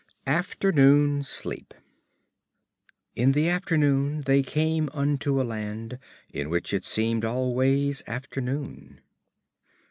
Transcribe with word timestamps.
AFTERNOON 0.25 1.23
SLEEP 1.23 1.75
["_In 3.15 3.33
the 3.35 3.47
afternoon 3.47 4.21
they 4.25 4.41
came 4.41 4.89
unto 4.93 5.39
a 5.39 5.43
land 5.43 5.99
In 6.33 6.49
which 6.49 6.73
it 6.73 6.85
seemed 6.85 7.23
always 7.23 8.01
afternoon. 8.07 8.99